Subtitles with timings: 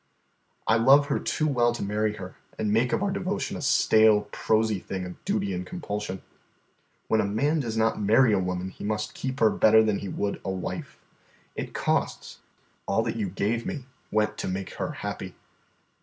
[0.65, 4.21] "I love her too well to marry her and make of our devotion a stale,
[4.31, 6.23] prosy thing of duty and compulsion.
[7.07, 10.09] When a man does not marry a woman, he must keep her better than he
[10.09, 10.97] would a wife.
[11.55, 12.39] It costs.
[12.87, 15.35] All that you gave me went to make her happy.